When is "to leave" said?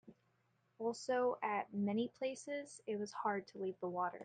3.47-3.79